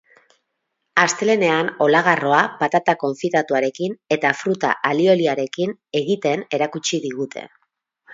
Astelehenean, 1.01 1.67
olagarroa, 1.87 2.39
patata 2.61 2.95
konfitatuarekin 3.03 3.93
eta 4.15 4.31
fruta 4.39 4.71
alioliarekin 4.93 5.77
egiten 6.01 6.43
erakutsi 6.59 7.01
digute. 7.05 7.45